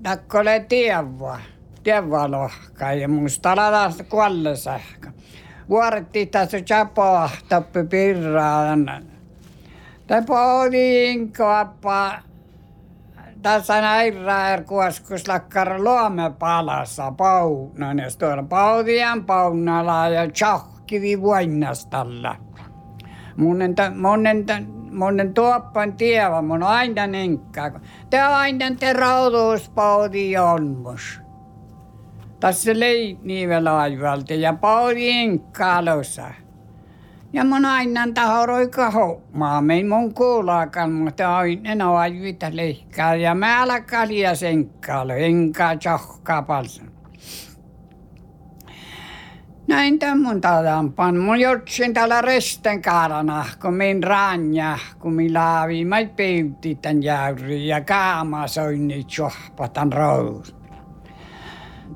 takkole 0.03 0.65
tievua, 0.69 1.39
tievua 1.83 2.31
lohka 2.31 2.93
ja 2.93 3.09
musta 3.09 3.57
ladasta 3.57 4.05
kuolle 4.05 4.57
sähkö. 4.57 5.09
Vuoretti 5.69 6.27
tässä 6.27 6.61
chapoa 6.61 7.31
tappi 7.49 7.85
pirraan. 7.85 9.07
Tai 10.07 10.23
pohdin 10.23 11.33
kappaa 11.33 12.30
tässä 13.43 13.81
näirää 13.81 14.63
kuoskus 14.63 15.29
lakkar 15.29 15.83
luome 15.83 16.33
palassa 16.39 17.13
paunan 17.13 17.99
ja 17.99 18.07
tuolla 18.19 18.43
paudien 18.43 19.25
paunalla 19.25 20.09
ja 20.09 20.31
tjahkivi 20.31 21.21
vuonnastalla. 21.21 22.37
Monen, 23.37 23.75
monen, 23.97 24.47
monen 24.93 25.35
tuoppan 25.35 25.93
tieva, 25.93 26.43
mun 26.43 26.63
aina 26.63 27.07
ninkkaa. 27.07 27.81
Te 28.11 28.21
aina 28.21 28.67
te 28.79 28.93
rautuuspaudi 28.93 30.37
onmus. 30.39 31.21
Tässä 32.41 32.81
leit 32.81 33.23
niivellä 33.23 33.73
ja 34.41 34.53
paudi 34.53 35.09
inkkaalossa. 35.09 36.25
Ja 37.33 37.45
mun 37.45 37.65
aina 37.65 38.09
tahoroi 38.15 38.69
kahommaa, 38.69 39.61
me 39.61 39.85
mun 39.85 40.15
kuulaakaan, 40.15 40.93
mutta 40.93 41.37
aina 41.37 41.91
on 41.91 41.99
ajvita 41.99 42.47
leikkaa. 42.53 43.15
Ja 43.15 43.35
mä 43.35 43.63
alkaa 43.63 44.09
liian 44.09 44.37
senkkaalle, 44.37 45.27
enkä 45.27 45.77
tjohkaa 45.77 46.43
paljon. 46.43 46.91
Näin 49.67 49.99
tämän 49.99 50.41
tadan 50.41 50.95
Mun 51.19 51.41
jotsin 51.41 51.95
täällä 51.95 52.21
resten 52.21 52.83
kaarana, 52.83 53.47
kun 53.63 53.75
min 53.75 54.03
ranja, 54.03 54.79
kun 54.99 55.15
mi 55.15 55.33
laavi, 55.33 55.85
mä 55.85 55.97
peytti 56.17 56.75
tän 56.75 57.03
jäyri 57.03 57.69
ja 57.69 57.81
kaama 57.81 58.47
soinni 58.47 59.05
tjohpatan 59.05 59.93
roos. 59.93 60.60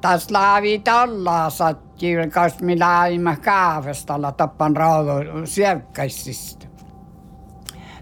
Tas 0.05 0.31
laavi 0.31 0.79
tallaa 0.79 1.51
satti, 1.51 2.07
kas 2.33 2.61
mi 2.61 2.79
laavima 2.79 3.37
kaavestalla 3.37 4.33
tappan 4.33 4.77
raudu 4.77 5.47
sievkäisistä. 5.47 6.67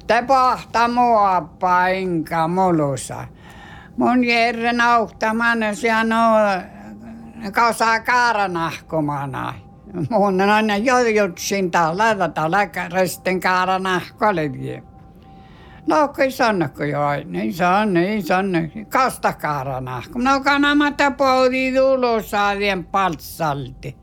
Te 0.06 0.22
pahta 0.26 0.88
mua 0.88 1.40
painka 1.60 2.48
mulusa. 2.48 3.24
Mun 3.96 4.24
järren 4.24 4.80
auhtaman 4.80 5.58
siellä 5.72 6.62
kausaa 7.52 8.00
kaaranahkomana. 8.00 9.54
Mun 10.10 10.40
on 10.40 10.50
aina 10.50 10.76
jojutsin 10.76 11.70
täällä, 11.70 12.28
täällä 12.34 12.68
resten 12.92 13.40
kaaranahkoleviä. 13.40 14.82
No, 15.86 16.08
kai 16.08 16.30
sannakko 16.30 16.84
jo, 16.84 17.00
niin 17.24 17.54
san, 17.54 17.94
niin 17.94 18.22
san, 18.22 18.46
kasta 18.88 19.32
kaaranahko. 19.32 20.18
No, 20.18 20.40
kanamata 20.40 21.10
poudi 21.10 21.72
tulosaadien 21.72 22.84
paltsalti. 22.84 23.96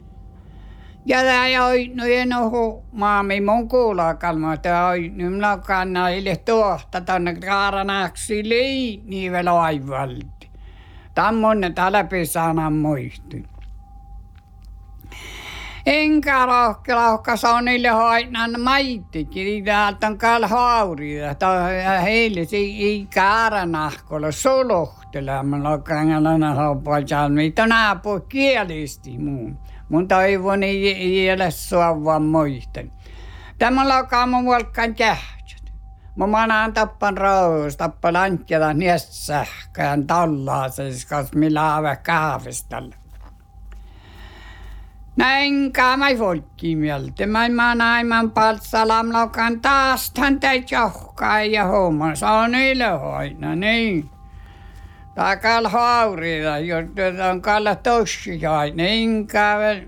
Ja 1.06 1.22
tämä 1.22 1.48
ei 1.48 1.88
no 1.96 2.06
en 2.06 2.34
ole 2.34 2.84
maami 2.92 3.42
mun 3.42 3.68
kuulaa 3.68 4.16
kalma, 4.16 4.54
että 4.54 4.88
oi, 4.88 5.10
nyt 5.10 5.32
minä 5.32 5.58
kannan 5.58 6.14
ille 6.14 6.36
tuohta 6.36 7.02
tonne 7.02 7.36
kaaranahksi 7.36 8.50
lii, 8.50 9.02
niin 9.06 9.32
vielä 9.32 9.62
aivalti. 9.62 10.50
Tammonen 11.16 11.74
läpi 11.90 12.26
sana 12.26 12.70
muisti. 12.70 13.46
Enkä 15.86 16.46
rohke 16.46 16.96
lohka 16.96 17.34
niille 17.62 17.88
hoinan 17.88 18.62
maittikin, 18.62 19.66
täältä 19.66 20.08
on 20.08 20.18
kal 20.18 20.48
haurida. 20.48 21.36
Heille 22.02 22.46
se 22.46 22.58
ei 22.58 23.08
kaaranahkolla 23.16 24.32
solohtelemaan 24.32 25.64
lokangana 25.64 26.54
hoppajan, 26.54 27.32
mitä 27.32 27.68
naapu 27.68 28.20
kielisti 28.20 29.18
muun. 29.18 29.60
Mun 29.90 30.08
toivon 30.08 30.64
ei 30.64 31.32
ole 31.34 31.52
sua 31.52 32.04
vaan 32.04 32.22
muistan. 32.24 32.92
Tämä 33.58 33.98
lokaa 33.98 34.28
mun 34.28 34.46
volkan 34.46 34.96
käh. 34.96 35.40
Mä 36.16 36.28
manaan 36.28 36.74
tappan 36.74 37.18
roos, 37.18 37.78
tappan 37.78 38.16
ankkela 38.16 38.74
niistä 38.74 39.12
sähkään 39.12 40.08
tallaa 40.08 40.70
siis, 40.70 41.06
kas 41.06 41.34
millä 41.34 41.76
ave 41.76 41.96
kaavistalla. 41.96 42.96
Näin 45.20 45.74
kaamai 45.74 46.16
folkki 46.18 46.76
mieltä. 46.76 47.28
Mä 47.28 47.50
manaiman 47.50 48.32
paltsalam 48.32 49.08
lokan 49.14 49.62
taas 49.62 50.12
tän 50.12 50.40
täit 50.40 50.72
johkaa 50.72 51.44
ja 51.44 51.66
homma. 51.66 52.16
Se 52.16 52.26
on 52.26 52.56
iloina, 52.56 53.56
niin. 53.56 54.10
Takal 55.16 55.68
haurida, 55.68 56.60
jos 56.60 56.86
on 57.32 57.42
kalla 57.42 57.76
tossiai, 57.76 58.72
niin 58.72 59.28
kävel 59.28 59.82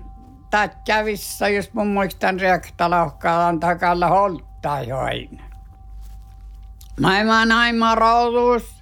tatjavissa, 0.50 1.48
jos 1.48 1.72
mun 1.74 1.88
muistan 1.88 2.40
rektalohkaan 2.40 3.60
takalla 3.60 4.08
aina. 5.04 5.42
Maailman 7.00 7.52
aima 7.52 7.94
roudus. 7.94 8.81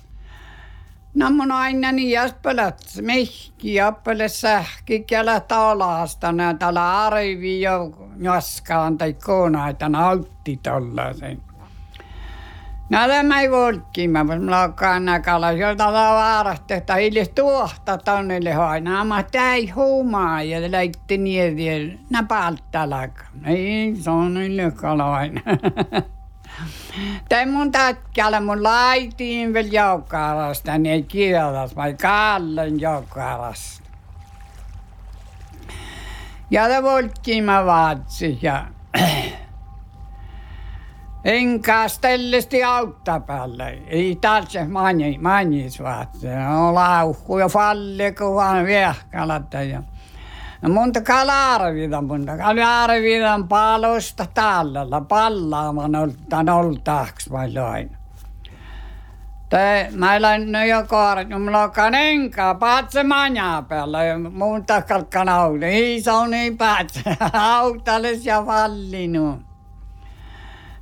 No 1.14 1.30
mun 1.30 1.52
aina 1.52 1.92
niin 1.92 2.10
jäspelät 2.10 2.80
mihki 3.00 3.74
jäppele 3.74 4.28
sähki 4.28 5.00
kellä 5.00 5.40
talasta 5.40 6.34
täällä 6.58 7.06
arvi 7.06 7.60
jo 7.60 7.92
jaskaan 8.20 8.98
tai 8.98 9.12
koonaita 9.12 9.88
nautti 9.88 10.60
tollasen. 10.62 11.42
Näitä 12.90 13.40
ei 13.40 13.50
volkki, 13.50 14.08
mä 14.08 14.26
lakaan 14.46 15.04
näkalla, 15.04 15.52
jolta 15.52 15.92
vaarasta, 15.92 16.74
että 16.74 16.96
illes 16.96 17.28
tuohta 17.28 17.98
tonnelle 17.98 18.54
aina, 18.54 19.04
mä 19.04 19.22
täi 19.22 19.68
huumaa 19.68 20.42
ja 20.42 20.72
läitte 20.72 21.16
niediä, 21.16 21.98
nä 22.10 22.22
palttalaka. 22.22 23.24
Ei, 23.44 23.96
se 23.96 24.10
on 24.10 24.34
niille 24.34 24.72
Tai 27.28 27.46
mun 27.46 27.72
tatkalla 27.72 28.40
mun 28.40 28.62
laitiin 28.62 29.54
vielä 29.54 29.68
joukkarasta, 29.68 30.78
niin 30.78 31.06
kielas, 31.06 31.76
vai 31.76 31.94
kallen 31.94 32.80
joukkarasta. 32.80 33.90
Ja 36.50 36.68
det 36.68 36.82
volttiin 36.82 37.44
mä 37.44 37.66
vaatsi 37.66 38.38
ja 38.42 38.66
enkä 41.24 41.88
stellesti 41.88 42.64
autta 42.64 43.20
päälle. 43.20 43.82
Ei 43.86 44.18
tarvitse 44.20 44.64
mani, 44.64 45.18
manis 45.18 45.82
vaatsi. 45.82 46.26
No 46.26 46.74
lauhku 46.74 47.38
ja 47.38 47.48
falle, 47.48 48.12
kun 48.12 48.34
vaan 48.34 48.66
viehkalat 48.66 49.54
ja 49.70 49.82
No 50.62 50.68
monta 50.68 51.00
kalarvida, 51.00 52.02
monta 52.02 52.36
kalarvidan 52.36 53.48
palosta 53.48 54.26
tallella. 54.34 55.00
Pallaamaan 55.00 55.96
oltaan 55.96 56.48
oltaaks 56.48 57.30
vai 57.30 57.54
loin. 57.54 57.96
Tai 59.48 59.88
mä 59.90 60.22
lain 60.22 60.52
no 60.52 60.64
jo 60.64 60.84
kaaret, 60.86 61.28
no 61.28 61.38
mulla 61.38 61.62
on 61.62 61.94
enkä 61.94 62.54
paatse 62.54 63.02
manja 63.02 63.62
päällä 63.68 64.04
ja 64.04 64.18
muun 64.18 64.66
takalkan 64.66 65.28
on 65.28 66.30
niin 66.30 66.58
paatse, 66.58 67.02
autales 67.32 68.26
ja 68.26 68.46
vallinu. 68.46 69.42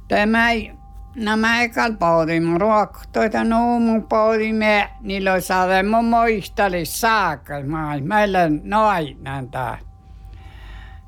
Tämä 0.08 0.50
ei 0.50 0.77
nämä 1.14 1.62
ekal 1.62 1.92
paudimme 1.92 2.58
ruoktoita 2.58 3.44
nuumun 3.44 4.02
paudimme, 4.02 4.90
niillä 5.00 5.32
on 5.32 5.42
saada 5.42 5.82
mun 5.82 6.04
muisteli 6.04 6.84
saakka, 6.84 7.54
meillä 8.02 8.38
noin 8.62 9.18
tää. 9.50 9.78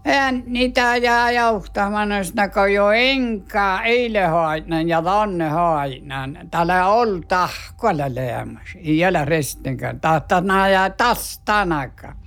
En 0.05 0.43
niitä 0.47 0.97
jää 0.97 1.31
johtamaan, 1.31 2.13
jos 2.13 2.35
näkö 2.35 2.69
jo 2.69 2.91
enkä 2.91 3.81
eile 3.85 4.27
hoinan 4.27 4.89
ja 4.89 5.03
tonne 5.03 5.49
hoinan. 5.49 6.39
Täällä 6.51 6.87
on 6.87 7.23
tahkolla 7.29 8.15
leemas, 8.15 8.77
ei 8.77 9.07
ole 9.07 9.25
restinkään. 9.25 10.01
Tahtaa 10.01 10.69
jää 10.69 10.91
taas 10.91 11.43
tanakaan. 11.45 12.20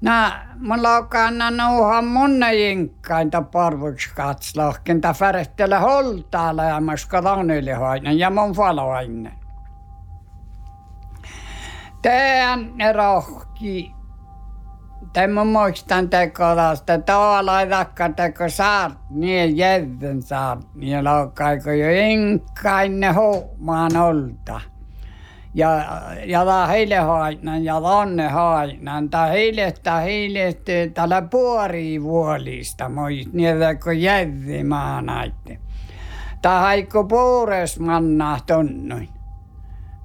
Nä, 0.00 0.46
mulla 0.58 0.96
on 0.96 1.08
kannan 1.08 1.56
nouha 1.56 2.02
munne 2.02 2.54
jinkkainta 2.54 3.42
parvuksi 3.42 4.10
katslahken, 4.14 5.00
ta 5.00 5.12
färehtele 5.12 5.78
holtaa 5.78 6.56
lämmäs 6.56 7.06
kalanille 7.06 7.72
hainen 7.72 8.18
ja 8.18 8.30
mun 8.30 8.52
faloainen. 8.52 9.32
Teän 12.02 12.76
ne 12.76 12.92
rohki. 12.92 13.92
Tämä 15.12 15.44
muistan 15.44 16.08
tekolasta, 16.10 16.98
tuolla 16.98 17.60
ei 17.60 17.66
takka 17.66 18.08
teko 18.08 18.48
saart, 18.48 18.98
niin 19.10 19.56
jävden 19.56 20.22
saart, 20.22 20.74
niin 20.74 21.04
laukaiko 21.04 21.70
jo 21.70 21.90
inkkain 21.90 23.00
ne 23.00 23.12
huumaan 23.12 23.96
olta 23.96 24.60
ja, 25.54 25.84
ja 26.26 26.44
ta 26.44 26.66
heille 26.66 26.96
haitnan 26.96 27.64
ja 27.64 27.80
tonne 27.80 28.28
haitnan. 28.28 29.10
Ta 29.10 29.26
heille 29.26 29.74
ta 29.82 29.96
heille 29.96 30.56
tällä 30.94 31.22
puori 31.22 32.02
vuolista 32.02 32.88
moit 32.88 33.32
niitä 33.32 33.74
kun 33.74 34.00
jävi 34.00 34.64
maanaitte. 34.64 35.58
Ta 36.42 36.60
haikko 36.60 37.04
puures 37.04 37.80
manna 37.80 38.38
tonnoin. 38.46 39.08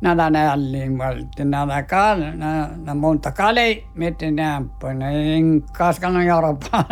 Näitä 0.02 0.30
nälliin 0.30 0.98
valti, 0.98 1.46
näitä 1.46 1.84
kal, 1.84 2.20
näitä 2.20 2.96
monta 2.96 3.32
kale, 3.32 3.84
miten 3.94 4.36
nämpöin, 4.36 5.02
en 5.02 5.64
kaskanut 5.78 6.24
Euroopan, 6.24 6.86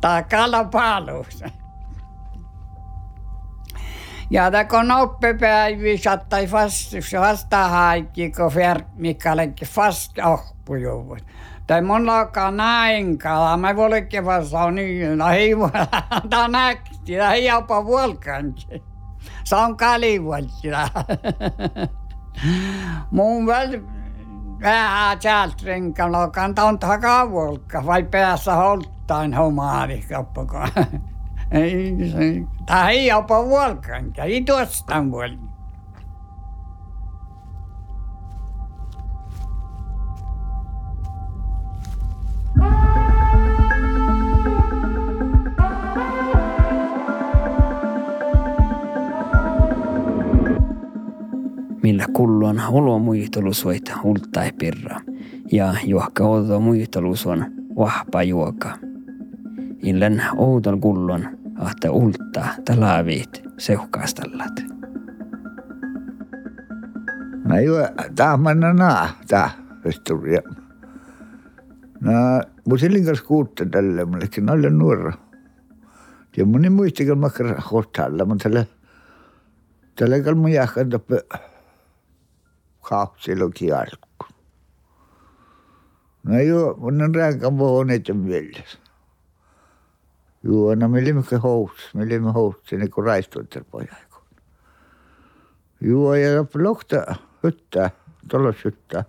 ta 0.00 0.22
kalapalus. 0.22 1.44
Ja 4.34 4.52
da 4.52 4.64
kun 4.64 4.90
oppipäivi 4.90 5.98
sattai 5.98 6.46
fast, 6.46 6.92
vasta 7.20 7.68
haikki, 7.68 8.30
kun 8.30 8.50
lekki 9.34 9.64
fast 9.64 10.18
ohpujuvut. 10.18 11.22
Tai 11.66 11.82
mun 11.82 12.06
lakaa 12.06 12.50
näin 12.50 13.18
kala, 13.18 13.56
mä 13.56 13.76
volekin 13.76 14.24
vasta 14.24 14.70
niin, 14.70 15.18
no 15.18 15.28
ei 15.28 15.58
voi, 15.58 15.70
ta 16.30 16.48
näkti, 16.48 17.16
ta 17.18 17.32
ei 17.32 17.44
jopa 17.44 17.84
vuolkanki. 17.84 18.82
Se 19.44 19.56
on 19.56 19.76
kalivuolti. 19.76 20.68
Mun 23.10 23.46
väl 23.46 23.80
vähän 24.62 25.18
täältä 25.18 25.56
renkan 25.64 26.12
lokan, 26.12 26.54
ta 26.54 26.64
on 26.64 26.78
takavuolka, 26.78 27.86
vai 27.86 28.02
päässä 28.02 28.54
holttain 28.54 29.34
homaari 29.34 30.04
kappakaan. 30.08 30.70
Да, 31.54 32.90
я 32.90 33.22
по 33.22 33.42
волкам, 33.42 34.12
и 34.26 34.40
дождь 34.40 34.84
там 34.88 35.10
был. 35.10 35.38
millä 51.82 52.04
kulluan 52.12 52.60
olo 52.68 52.98
muistelusuit 52.98 53.92
ultai 54.04 54.52
pirra 54.58 55.00
ja 55.52 55.74
juokka 55.84 56.24
outo 56.24 56.60
muistelusuon 56.60 57.44
vahpa 57.76 58.22
juoka. 58.22 58.78
Illen 59.82 60.22
outon 60.36 60.80
kullon 60.80 61.43
ahte 61.58 61.90
ulta 61.90 62.44
talavit 62.64 63.42
seuhkastallat. 63.58 64.62
No 67.44 67.58
ju, 67.60 67.74
tah 68.16 68.36
manna 68.40 68.72
naa, 68.72 69.08
tah, 69.28 69.56
historia. 69.84 70.40
No, 72.00 72.12
musilin 72.68 73.04
kanssa 73.04 73.24
kuutta 73.24 73.66
tälle, 73.66 74.04
mullekin 74.04 74.50
oli 74.50 74.70
nuora. 74.70 75.12
Ja 76.36 76.46
moni 76.46 76.70
muistikin 76.70 77.18
makkar 77.18 77.60
hohtalla, 77.70 78.24
mutta 78.24 78.48
tälle, 78.48 78.66
tälle 79.96 80.20
kal 80.20 80.34
mun 80.34 80.52
jahkan 80.52 80.90
tappe 80.90 81.20
kaapsiloki 82.80 83.72
alku. 83.72 84.26
No 86.24 86.40
ju, 86.40 86.74
mun 86.78 87.02
on 87.02 87.14
rääkan 87.14 87.58
vohon 87.58 87.90
etten 87.90 88.26
vieläs. 88.26 88.78
Juu, 90.44 90.74
no 90.74 90.88
me 90.88 90.98
olimmekin 90.98 91.40
housussa, 91.40 91.90
me 91.94 92.02
olimme 92.02 92.32
housussa 92.32 92.76
niin 92.76 92.90
kuin 92.90 93.04
nagu 93.04 93.06
raistuntien 93.06 93.64
pojaikon. 93.64 94.22
Juu, 95.80 96.12
ja 96.12 96.44
lohta 96.54 97.14
hyttää, 97.42 97.90
tolos 98.28 98.64
hyttää, 98.64 99.04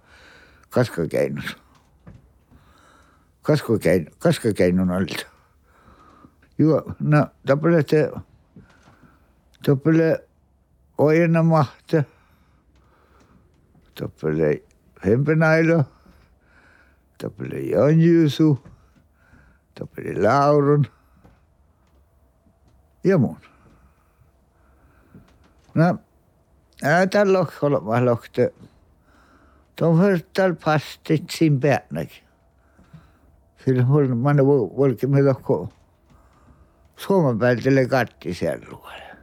kaskakeinus. 0.69 1.57
Kaskakein, 3.41 4.11
kaskakeinun 4.19 4.91
alta. 4.91 5.25
Juu, 6.57 6.81
no 6.99 7.27
tapele 7.45 7.83
te, 7.83 8.11
tapele 9.65 10.27
ojena 10.97 11.43
mahta, 11.43 12.03
tapele 13.99 14.63
hempenailo, 15.05 15.83
tapele 17.17 17.59
jonjusu, 17.59 18.63
tapele 19.79 20.21
laurun– 20.21 20.87
muun. 23.17 23.37
No, 25.73 25.97
tällä 27.11 27.39
lohkolla 27.39 28.05
lohte. 28.05 28.53
Tuon 29.75 29.99
förtal 29.99 30.55
pastit 30.65 31.29
sin 31.29 31.59
päänäkin. 31.59 32.23
Sillä 33.65 33.85
mulla 33.85 34.15
manna 34.15 34.45
volki 34.45 35.07
me 35.07 35.21
lohko 35.21 35.69
Suomen 36.95 37.39
päältä 37.39 37.69
kattiselluille. 37.89 39.15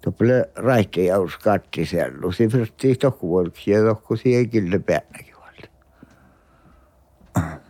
Tuolle 0.00 0.50
raitte 0.56 1.04
jaus 1.04 1.36
kattisellu. 1.38 2.32
Se 2.32 2.48
fyrsti 2.48 2.94
tohku 2.94 3.30
volki 3.30 3.70
ja 3.70 3.82
tohku 3.82 4.16
siihen 4.16 4.50
kyllä 4.50 4.78
päänäkin 4.78 5.34
valta. 5.36 5.68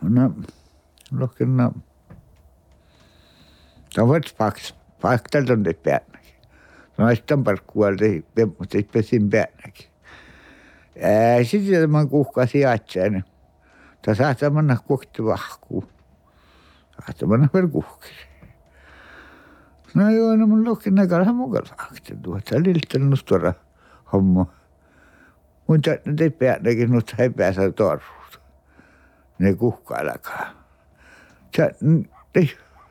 No, 0.02 0.32
lohkenna. 1.18 1.72
Tämä 3.94 4.12
on 4.12 4.20
paks. 4.38 4.74
Paktalta 5.00 5.52
on 5.52 5.62
nyt 5.62 5.82
päänäkin. 5.82 6.34
No, 6.98 7.14
sitten 7.14 7.44
parkkualta, 7.44 8.04
mutta 8.58 8.78
pesin 8.92 9.30
päänäkin. 9.30 9.86
Sitten 11.42 11.80
tämän 11.80 12.08
kuhka 12.08 12.46
sijaitseen. 12.46 13.24
Tämä 14.02 14.14
saattaa 14.14 14.50
mennä 14.50 14.76
kohti 14.88 15.24
vahkuun. 15.24 15.88
Saattaa 17.06 17.28
mennä 17.28 17.48
vielä 17.54 17.68
kuhkeen. 17.68 18.30
No 19.94 20.10
joo, 20.10 20.36
no 20.36 20.46
mun 20.46 20.64
luokin 20.64 20.94
näköjään 20.94 21.34
mukava 21.34 21.74
akti 21.78 22.16
tuota. 22.22 22.56
Liltelnyt 22.56 23.24
tuoda 23.24 23.52
homma. 24.12 24.46
Mutta 25.66 25.90
ne 25.90 26.14
ei 26.20 26.30
päänäkin, 26.30 26.92
mutta 26.92 27.14
ei 27.18 27.30
pääse 27.30 27.72
torruut. 27.72 28.40
Ne 29.38 29.54
kuhka 29.54 29.94
alkaa. 29.94 30.50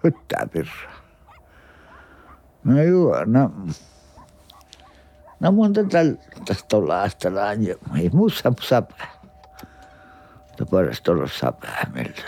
Hyttää 0.03 0.47
pirraa. 0.53 0.99
No 2.63 2.83
joo, 2.83 3.25
no. 3.25 3.51
No 5.39 5.51
monta 5.51 5.81
tästä 6.47 6.77
olla 6.77 7.01
astelaan 7.01 7.63
ja 7.63 7.75
ei 7.99 8.09
muussa 8.13 8.53
sapää. 8.61 9.07
Mutta 10.47 10.65
parasta 10.65 11.11
olla 11.11 11.27
sapää 11.27 11.91
meiltä. 11.93 12.21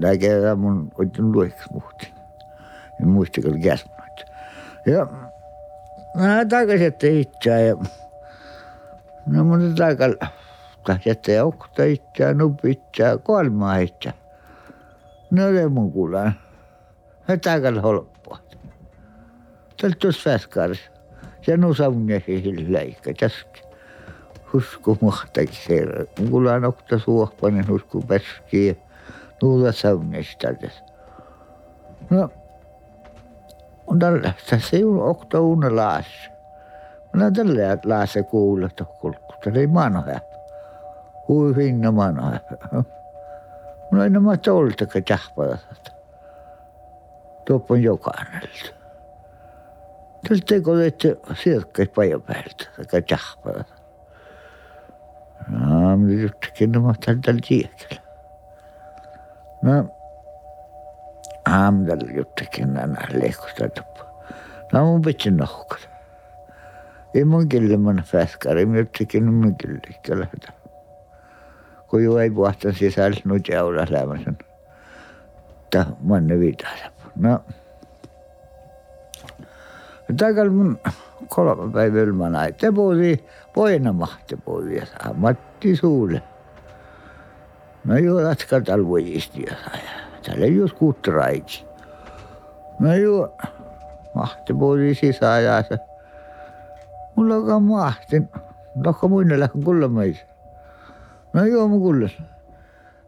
Tää 0.00 0.16
kerran 0.16 0.58
mun 0.58 0.90
oikein 0.98 1.32
lueksi 1.32 1.72
muhti. 1.72 2.12
En 3.00 3.08
muista 3.08 3.40
kyllä 3.40 3.58
käsmät. 3.58 4.24
Ja 4.86 5.06
mä 6.14 6.44
takaisin 6.48 6.86
että 6.86 7.06
itseään 7.06 7.66
ja 7.66 7.76
no 9.26 9.44
mun 9.44 9.74
takalla 9.74 10.26
jättä 11.04 11.32
ja 11.32 11.44
okta 11.44 11.84
itseään, 11.84 12.38
nupi 12.38 12.70
itseään, 12.70 13.20
kolmaa 13.20 13.76
itseään. 13.76 14.18
No 15.30 15.46
ei 15.46 15.68
mun 15.68 15.92
kuulaan. 15.92 16.34
takalla 17.36 17.80
holppaa. 17.80 18.38
Tuossa 19.98 20.30
Fäskaris. 20.30 20.90
Se 21.42 21.54
on 21.54 21.64
osaaminen 21.64 22.22
siihen 22.26 22.72
läikkä. 22.72 23.14
Tästä 23.20 23.68
husku 24.52 24.98
mahtakin 25.00 25.54
se. 25.66 25.86
Mulla 26.30 26.52
on 26.52 26.64
okta 26.64 26.98
suohpainen 26.98 27.68
husku 27.68 28.02
päskiä. 28.02 28.74
Nuulla 29.42 29.72
saunista 29.72 30.54
tässä. 30.60 30.84
No, 32.10 32.28
on 33.86 33.98
tällä. 33.98 34.32
Tässä 34.50 34.76
ei 34.76 34.84
ole 34.84 35.02
okta 35.02 35.40
uuden 35.40 35.76
laassa. 35.76 36.30
Minä 37.12 37.30
tällä 37.30 37.78
laassa 37.84 38.22
kuulla 38.22 38.68
tuossa 38.68 39.18
Tämä 39.44 39.58
ei 39.58 39.66
maanoja. 39.66 40.20
Hui 41.28 41.56
hinna 41.56 41.92
maanoja. 41.92 42.40
Minä 43.90 44.04
en 44.04 44.26
ole 44.26 44.36
toltakaan 44.36 45.04
tähpää. 45.04 45.58
Tuoppa 47.48 47.74
on 47.74 47.82
jokainelta. 47.82 48.74
Tällä 50.28 50.42
teko, 50.46 50.78
että 50.78 51.08
sirkkäis 51.42 51.88
pajan 51.88 52.22
päältä, 52.22 52.64
tai 52.90 53.02
tahpaa. 53.02 53.64
No, 55.48 55.96
mitä 55.96 56.22
juttukin 56.22 56.72
nämä 56.72 56.92
tällä 57.06 57.20
tällä 57.24 57.40
tiekellä. 57.48 58.02
No, 59.62 59.84
aamdalla 61.46 62.12
juttukin 62.12 62.74
nämä 62.74 62.96
lehkusta 63.12 63.68
tuppa. 63.68 64.04
No, 64.72 64.84
mun 64.84 65.02
pitää 65.02 65.32
nohkata. 65.32 65.88
Ei 67.14 67.24
mun 67.24 67.48
kyllä 67.48 67.76
mun 67.76 68.02
fäskari, 68.04 68.66
mä 68.66 68.78
juttukin 68.78 69.32
mun 69.32 69.56
kyllä, 69.56 69.80
kyllä 70.02 70.20
lähdetään. 70.20 70.58
Kun 71.86 72.04
jo 72.04 72.18
ei 72.18 72.30
puhta 72.30 72.72
sisällä, 72.72 73.20
nyt 73.24 73.48
jaula 73.48 73.86
lämmösen. 73.90 74.38
Tää 75.70 75.86
manne 76.00 76.38
viitaa. 76.38 76.97
No, 77.18 77.40
Takal 80.16 80.50
mun 80.50 80.78
kolme 81.28 81.72
päivää 81.72 82.02
ilman 82.02 82.32
Te 82.60 82.72
puhuti 82.72 83.24
poina 83.54 83.92
mahti 83.92 84.36
puhuti 84.36 84.82
Matti 85.14 85.76
Suule. 85.76 86.22
No 87.84 87.98
joo, 87.98 88.20
jatka 88.20 88.60
talvojisti 88.60 89.46
saa. 89.50 89.78
Täällä 90.26 90.44
ei 90.44 90.56
jos 90.56 90.72
kuuttaraiki. 90.72 91.64
No 92.80 92.94
joo, 92.94 93.36
mahti 94.14 94.54
puhuti 94.54 94.94
sisään 94.94 95.44
ja 95.44 95.62
se. 95.62 95.78
Mulla 97.16 97.34
onkaan 97.34 97.62
mahti. 97.62 98.22
Nokka 98.74 99.08
muina 99.08 99.40
lähden 99.40 99.64
kullamaisi. 99.64 100.24
No 101.32 101.44
joo, 101.44 101.68
mun 101.68 101.80
kullas. 101.80 102.22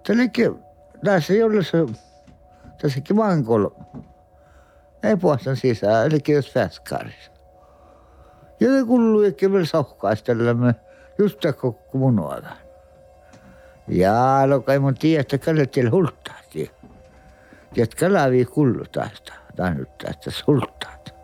Tällekin, 0.07 0.64
tässä 1.05 1.33
ei 1.33 1.42
ole 1.42 1.64
se, 1.64 1.79
tässäkin 2.83 3.16
vaan 3.16 3.45
kolme. 3.45 3.85
Ei 5.03 5.16
puhastan 5.16 5.57
sisään, 5.57 6.07
eli 6.07 6.19
jos 6.29 6.53
fäskarissa. 6.53 7.31
Ja 8.61 8.69
ne 8.71 8.85
kuuluu 8.87 9.23
ehkä 9.23 9.53
vielä 9.53 9.64
sohkaistelemme 9.64 10.75
just 11.19 11.38
kun 11.61 12.01
munuada. 12.01 12.57
Ja 13.88 14.43
lokai 14.47 14.79
mun 14.79 14.95
tiedä, 14.95 15.21
että 15.21 15.38
kalle 15.38 15.66
teillä 15.66 15.90
hulttaa 15.90 16.35
tie. 16.51 16.71
Tiedätkö, 17.75 18.12
lävi 18.12 18.45
kullu 18.45 18.85
tästä, 18.93 19.33
sulttaat. 20.29 21.14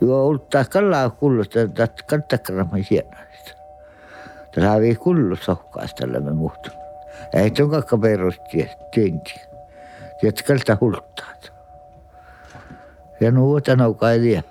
Joo, 0.00 0.24
hulttaa 0.24 0.64
kallaa 0.64 1.10
kullu, 1.10 1.42
että 1.42 1.88
kantakramma 2.06 2.76
hienoista. 2.90 3.52
Tämä 4.54 4.74
lävi 4.74 4.94
kullu 4.94 5.36
sohkaistelemme 5.36 6.32
muut. 6.32 6.68
Ei 7.32 7.50
tuon 7.50 7.70
kakka 7.70 7.98
perusti, 7.98 8.70
työnti. 8.94 9.49
Jätkältä 10.22 10.78
hulttaat. 10.80 11.52
Ja 13.20 13.30
nuota 13.30 13.76
naukailia 13.76 14.42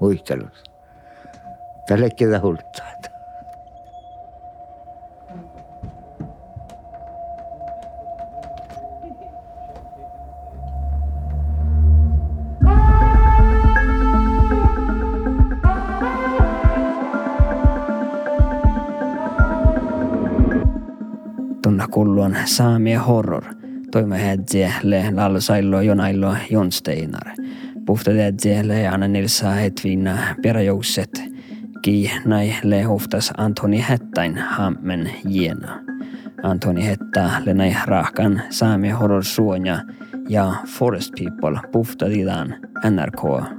muistelut. 0.00 0.70
Tälle 1.88 2.10
ketä 2.10 2.40
hulttaat. 2.40 2.86
tunna 21.62 21.88
kulluan 21.88 22.36
saamia 22.44 23.02
horror– 23.02 23.44
Toima 23.96 24.16
hedje 24.16 24.72
le 24.82 25.10
lallo 25.10 25.40
saillo 25.40 25.80
jonaillo 25.82 26.34
jonsteinar. 26.50 27.32
Puhta 27.86 28.10
hedje 28.10 28.62
le 28.62 28.88
anna 28.88 29.08
nilsa 29.08 29.54
etvinna 29.60 30.18
peräjoukset. 30.42 31.22
Ki 31.82 32.10
nai 32.24 32.52
le 32.62 32.82
huftas 32.82 33.32
Antoni 33.38 33.80
Hettain 33.88 34.36
hammen 34.36 35.10
jiena. 35.24 35.80
Antoni 36.42 36.86
Hetta 36.86 37.30
le 37.46 37.54
nai 37.54 37.76
rahkan 37.86 38.42
saamia 38.50 38.96
horror 38.96 39.24
suoja 39.24 39.80
ja 40.28 40.54
Forest 40.66 41.12
People 41.18 41.60
puhtaditaan 41.72 42.54
NRK 42.90 43.24
Uudi. 43.24 43.55